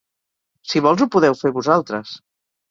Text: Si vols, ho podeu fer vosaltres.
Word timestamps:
Si 0.71 0.81
vols, 0.85 1.03
ho 1.05 1.09
podeu 1.17 1.37
fer 1.43 1.53
vosaltres. 1.59 2.17